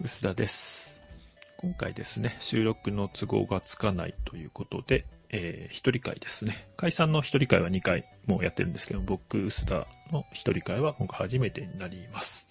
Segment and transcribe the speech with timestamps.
[0.00, 1.00] 薄田です。
[1.58, 6.68] 今回ですね、収録の都合がつかないということで、えー一人会ですね。
[6.76, 12.48] 解散の一人会は2回もうやってるんですけど、僕、薄田の一人会は今回初めてになります。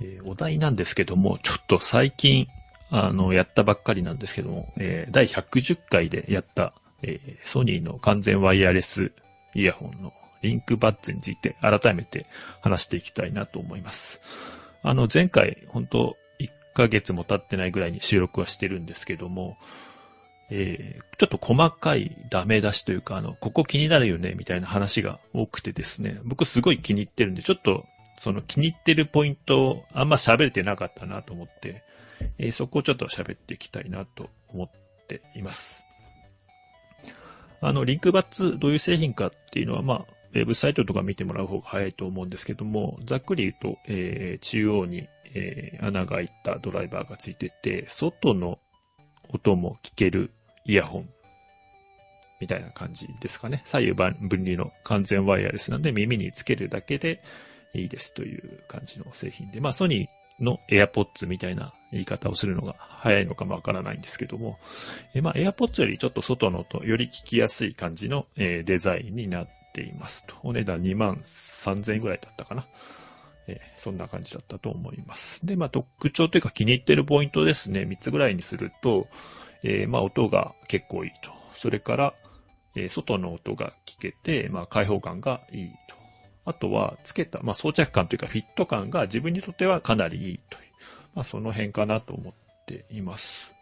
[0.00, 2.46] えーお題なんですけども、ちょっと最近、
[2.90, 9.12] あの、やったばっかりなんですけども、えー第110回でやった、えーソニーの完全ワイヤレス
[9.54, 10.12] イヤホンの
[10.42, 12.26] リンクバッツについて改めて
[12.60, 14.20] 話していきたいなと思います。
[14.82, 19.56] あの、前回、本当1ヶ月も経ってないぐらいに収録はしてるんですけども、
[20.50, 27.86] えーちょっと細かいダメ出しというか、あの、ここ気になるよね、みたいな話が多くてですね、僕すごい気に入ってるんで、ちょっと、
[28.18, 31.82] その気に入ってるポイントをあんま喋れてなかったなと思って、
[32.38, 34.70] えーそこをちょっと喋っていきたいなと思っ
[35.08, 35.86] ています。
[37.62, 48.58] あの、リンクバッツどういう製品かっていうのは、まあ、ウェブサイトとか見てもらう方が早いと思うんですけども、ざっくり言うと、えー中央に、えー穴が開いたドライバーがついてて、外の
[49.28, 50.30] 音も聞ける
[50.64, 51.08] イヤホン
[52.40, 53.62] みたいな感じですかね。
[53.64, 57.22] 左右分離の完全ワイヤレスなんで耳につけるだけで
[57.74, 64.58] いいですという感じの製品で、まあソニーの AirPods みたいな言い方をするのが早いのかもわからないんですけども、
[65.14, 70.34] えまあ AirPods よりちょっと外の音、より聞きやすい感じの、えデザインになっていますと。
[70.42, 72.66] お値段2万3000円ぐらいだったかな。
[73.46, 75.44] えーそんな感じだったと思います。
[75.44, 77.82] で、まあ特徴というか気に入ってるポイントですね。
[77.82, 79.06] 3つぐらいにすると、
[79.62, 81.30] えーまあ音が結構いいと。
[81.54, 82.14] それから、
[82.74, 85.96] えー外の音が聞けて、まあ開放感がいいと。
[86.46, 90.64] あとは、つけた、まあ装着感というかフィット感が自分にとってはかなりいいという。
[91.14, 92.34] まあその辺かなと思っ
[92.66, 93.52] ています。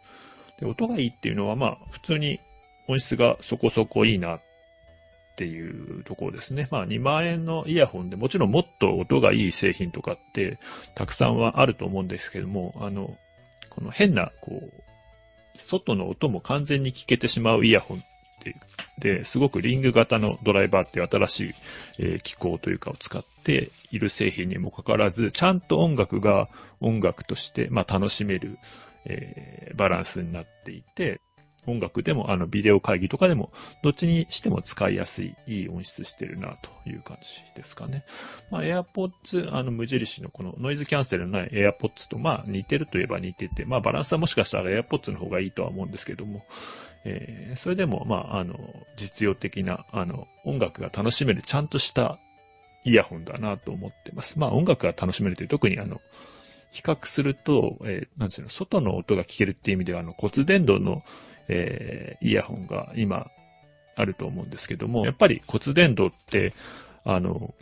[0.59, 2.39] で、音がいいっていうのはまあ普通に
[2.87, 4.41] 音質がそこそこいいなっ
[5.35, 6.69] っていうところですね。
[6.71, 10.59] まあ2万円のイヤホンでもちろんもっと音がいい製品とかって
[10.95, 13.17] たくさんはあると思うんですけども、あの、
[13.69, 14.81] この変な、こう、
[15.57, 18.01] 外の音も完全に聞けてしまうイヤホンっ
[18.39, 18.55] て
[18.97, 21.53] で、すごくリング型のドライバーっていう新しい、
[21.99, 26.47] えー機構というかを使っている製品にもかかわらず、ちゃんと音楽が
[26.79, 28.57] 音楽として、まあ、楽しめる、
[29.05, 31.19] えーバランスになっていて、
[31.67, 33.51] 音楽でも、あの、ビデオ会議とかでも、
[33.83, 38.05] どっちにしても使いやすい、いい音質してるな、という感じですかね。
[38.51, 46.45] まあ、AirPods、あの、無印のこのノイズキャンセルのない AirPods と、まあ、似てるといえば似てて、まあ、バランスはもしかしたら AirPods の方がいいとは思うんですけども、
[47.05, 48.57] えーそれでも、まあ、あの、
[48.97, 52.17] 実用的な、あの、音楽が楽しめる、ちゃんとした
[52.83, 54.37] イヤホンだなと思ってます。
[54.39, 56.01] まあ、音楽が楽しめるという、特にあの、
[56.71, 61.03] 比較すると、えーなんていうの、外の音が聞けるっていう意味では、あの、骨伝導の、
[61.47, 63.27] えーイヤホンが今、
[63.95, 66.53] あると思うんですけども、やっぱり骨伝導って、
[67.03, 67.53] あの、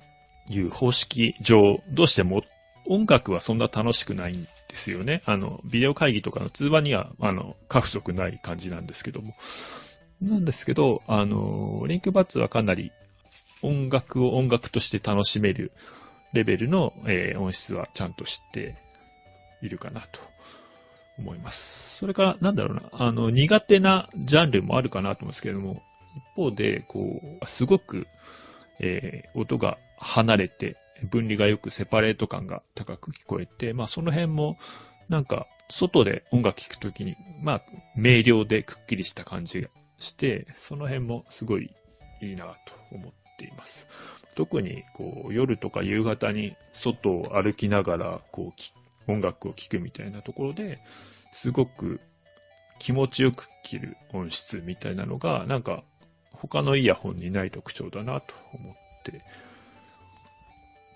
[0.49, 2.43] いう方式上、どうしても
[2.85, 5.21] 音楽はそんな楽しくないんですよね。
[5.25, 9.35] あの、ビデオ会議とかの通話には、あの、過不足ない感じなんですけども。
[10.21, 12.91] なんですけど、あの、リンクバッツはかなり
[13.61, 15.71] 音楽を音楽として楽しめる
[16.33, 18.75] レベルの、えー音質はちゃんと知って
[19.61, 20.19] いるかなと
[21.17, 21.97] 思います。
[21.97, 25.81] それから、なんだろうな、あの、苦手なジャンルもあるかなと思うんですけれども、
[26.15, 28.07] 一方で、こう、すごく、
[28.79, 30.77] えー音が離れて、
[31.09, 34.57] 分離がよくセパレート感が高く聞こえて、まあその辺も、
[35.09, 37.61] なんか、外で音楽聴くときに、まあ、
[37.95, 41.71] 明瞭でくっきりした感じがして、その辺もすごい
[42.21, 43.87] いいなと思っています。
[44.35, 48.73] 特に、こう、夜とか夕方に外を歩きながら、こう、き
[49.07, 50.79] 音楽を聴くみたいなところで、
[51.33, 51.99] すごく
[52.79, 55.83] 気持ちよく聴ける音質みたいなのが、なんか、
[56.31, 59.21] 他のイヤホンにない特徴だなと思って。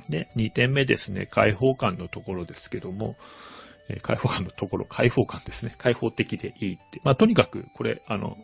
[0.09, 3.15] で、2点目ですね、開放感のところですけども、
[3.89, 5.73] え開放感のところ、開放感ですね。
[5.77, 6.99] 開放的でいいって。
[7.03, 8.37] まあ、とにかく、これ、あの、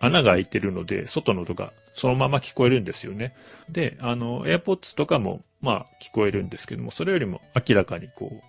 [0.00, 3.34] 穴が開いてるので、外の音がそのまま聞こえるんですよね。
[3.68, 8.42] で、あの、AirPods とかも、まあ、聞こえるんですけども、それよりも明らかにこう、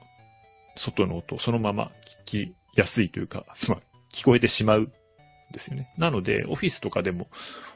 [0.75, 1.91] 外の音をそのまま
[2.25, 3.79] 聞きやすいというか、まあ、
[4.13, 4.91] 聞こえてしまうん
[5.51, 5.93] ですよね。
[5.97, 7.27] なので、オフィスとかでも、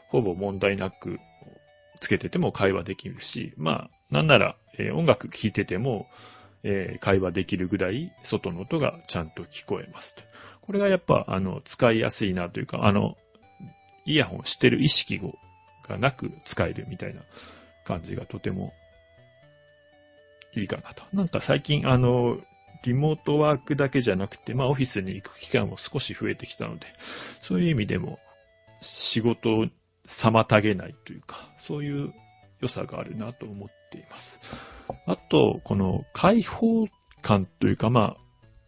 [0.08, 1.20] ほぼ問題なく、
[2.00, 6.08] つけてても会話できるし、まあ、なんなら、えー音楽聴いてても、
[6.64, 10.24] えー会話できるぐらい、外の音がちゃんと聞こえますと。
[10.62, 13.18] これがやっぱ、あの、使いやすいなというか、あの、
[14.06, 15.20] イヤホンしてる意識
[15.88, 17.22] がなく使えるみたいな
[17.84, 18.74] 感じがとても
[20.56, 21.04] いいかなと。
[21.14, 22.40] なんか最近、あの、
[22.86, 26.88] リモートワークだけじゃなくて、まあオフィスに行く機会も少し増えてきたので、
[27.42, 28.20] そういう意味でも
[28.82, 29.66] 仕事を
[30.08, 32.14] 妨げないというか、そういう
[32.62, 34.40] 良さがあるなと思っています。
[35.06, 36.88] あと、この開放
[37.22, 38.18] 感というか、まあ、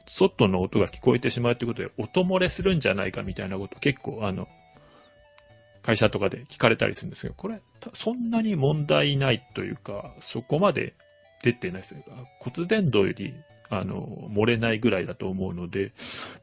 [0.07, 4.47] 外の音が聞こえてしまうということで、音漏れするんじゃないかみたいなこと結構、あの、
[5.83, 7.61] 会社とかで聞かれたりするんですけど、これ、
[7.93, 10.95] そんなに問題ないというか、そこまで
[11.43, 11.95] 出てないです。
[12.39, 13.33] 骨伝導より、
[13.69, 15.91] あの、漏れないぐらいだと思うので、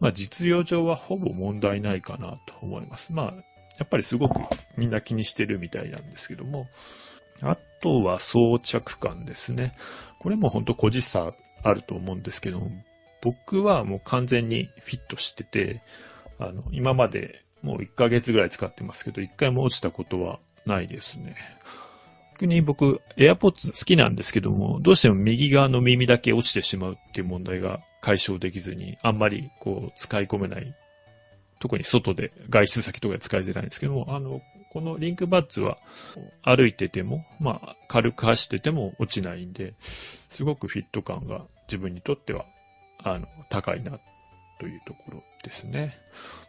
[0.01, 3.13] まあ実用上はほぼ問題ないかなと思います。
[3.13, 3.35] まあ、
[3.79, 4.41] やっぱりすごく
[4.77, 6.69] みんな気にしてるみたいなんですけども、
[7.43, 9.73] あとは装着感ですね。
[10.21, 12.71] これも本当個人差あると思うんですけども、
[13.21, 15.83] 僕はもう完全にフィットしてて、
[16.39, 21.35] あの、今までもう1ヶ月ぐらい使ってますけど、1回も落ちたことはないですね。
[22.35, 30.75] 逆に僕、AirPods 好きなんですけども、どうしても右側の耳だけ落ちてしまうっていう問題が解消できずに、あんまりこう使い込めない。
[31.61, 34.43] 特に外で外出先とかで使いづらいんですけども、あの、
[34.73, 35.79] このリンクバッツは
[36.43, 42.45] 歩いてても、まあ軽く走ってても落ちないんで、すごくフィット感が自分にとっては、
[42.99, 44.01] あの、高いな
[44.59, 45.97] というところですね。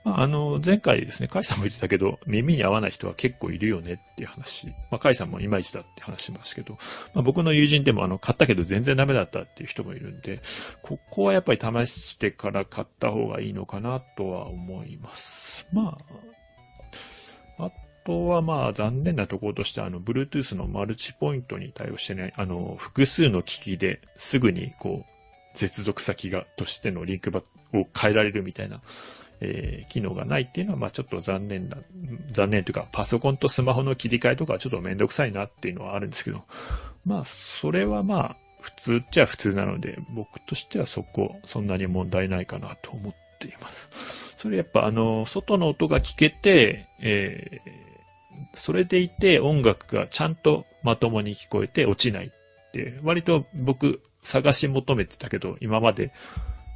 [0.04, 4.68] まあ、あの、前回ですね、カイさんも言ってたけど、耳に合わない人は結構いるよねっていう話。
[4.68, 6.78] まあ、カイさんもいまいちだって話しましたけど、
[7.14, 10.42] まあ、僕の友人でもあの、買ったけど全然ダメだったっていう人もいるんで、
[10.84, 15.66] ここはやっぱり試してから買った方がいいのかなとは思います。
[15.74, 15.98] ま
[17.58, 17.72] あ、あ
[18.06, 25.15] とはまあ残念なところとしてあの、Bluetooth のマルチポイントに対応してない、あの、複数の機器ですぐにこう、
[25.56, 27.42] 接続先が、としてのリンクバ
[27.74, 28.82] を変えられるみたいな、
[29.42, 31.78] えー、機能がないっていうのは、まあちょっと残念な、
[32.32, 36.44] 残念というか、パソコンとスマホの切り替えとかはちょっとめんどくさいなっていうのはあるんですけど、
[37.06, 44.36] まあそれはまあ普通っちゃ普通なので、僕としてはそこ、そんなに問題ないかなと思っています。
[44.38, 56.12] それやっぱあの、外の音が聞けて、えー、それでいて音楽がちゃんとまともに聞こえて落ちないって、割と僕探し求めてたけど、今まで、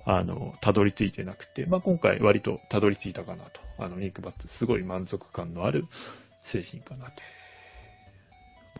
[0.05, 3.59] あの、たどり着いてなくて、まあ、今回割とたどり着いたかなと。
[3.77, 5.85] あの、ニックバッツ、すごい満足感のある
[6.41, 7.11] 製品かなと。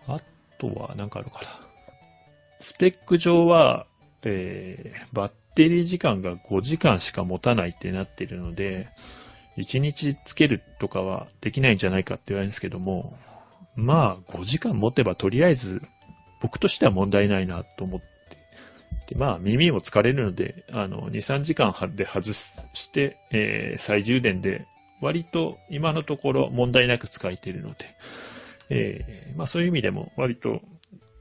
[0.08, 0.20] あ
[0.58, 1.48] とは、なんかあるかな。
[2.60, 3.86] スペック上は、
[4.24, 8.90] えー、バッテリー時間が5時間しか持たないってなってるので、
[9.58, 13.18] 1日つけるとかはできないんじゃないかって言われるんですけども、
[13.76, 15.82] まあ、5時間持てばとりあえず、
[16.42, 18.02] 僕としては問題ないなと思っ
[19.08, 24.68] で、まあ耳も疲れるので、あの、2、3時間で外して、えー、再充電で、
[25.02, 27.96] 割と今のところ問題なく使えているので、
[28.70, 30.62] えー、まあそういう意味でも割と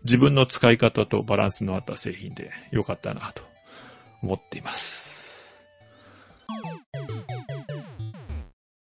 [0.04, 3.42] 自分の使い方とバランスのあった製品で良かったなと
[4.22, 5.17] 思っています。